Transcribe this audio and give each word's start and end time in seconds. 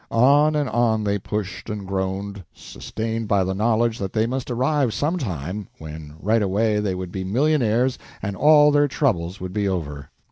On 0.09 0.55
and 0.55 0.67
on 0.67 1.03
they 1.03 1.19
pushed 1.19 1.69
and 1.69 1.85
groaned, 1.85 2.43
sustained 2.55 3.27
by 3.27 3.43
the 3.43 3.53
knowledge 3.53 3.99
that 3.99 4.13
they 4.13 4.25
must 4.25 4.49
arrive 4.49 4.95
some 4.95 5.19
time, 5.19 5.67
when 5.77 6.15
right 6.19 6.41
away 6.41 6.79
they 6.79 6.95
would 6.95 7.11
be 7.11 7.23
millionaires 7.23 7.99
and 8.19 8.35
all 8.35 8.71
their 8.71 8.87
troubles 8.87 9.39
would 9.39 9.53
be 9.53 9.67
over. 9.69 10.09